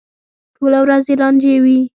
ټوله 0.55 0.79
ورځ 0.85 1.03
یې 1.09 1.15
لانجې 1.21 1.55
وي. 1.63 1.79